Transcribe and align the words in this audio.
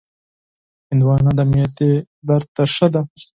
هندوانه 0.89 1.31
د 1.39 1.41
معدې 1.51 1.91
درد 2.27 2.47
ته 2.55 2.63
ښه 2.73 2.87
ده. 2.93 3.01